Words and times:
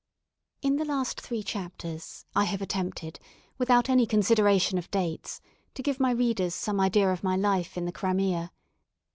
In 0.63 0.77
the 0.77 0.83
last 0.83 1.21
three 1.21 1.43
chapters, 1.43 2.25
I 2.35 2.45
have 2.45 2.59
attempted, 2.59 3.19
without 3.59 3.87
any 3.87 4.07
consideration 4.07 4.79
of 4.79 4.89
dates, 4.89 5.41
to 5.75 5.83
give 5.83 5.99
my 5.99 6.09
readers 6.09 6.55
some 6.55 6.79
idea 6.79 7.11
of 7.13 7.23
my 7.23 7.35
life 7.35 7.77
in 7.77 7.85
the 7.85 7.91
Crimea. 7.91 8.51